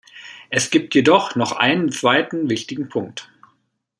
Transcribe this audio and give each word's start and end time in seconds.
Es 0.49 0.71
gibt 0.71 0.95
jedoch 0.95 1.35
noch 1.35 1.51
einen 1.51 1.91
zweiten 1.91 2.49
wichtigen 2.49 2.89
Punkt. 2.89 3.29